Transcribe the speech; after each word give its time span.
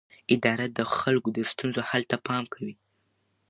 اداره 0.35 0.67
د 0.77 0.79
خلکو 0.99 1.29
د 1.33 1.39
ستونزو 1.51 1.81
حل 1.89 2.03
ته 2.11 2.17
پام 2.27 2.43
کوي. 2.53 2.73